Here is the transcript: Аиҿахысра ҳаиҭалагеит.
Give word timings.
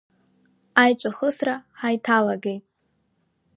Аиҿахысра 0.81 1.55
ҳаиҭалагеит. 1.79 2.63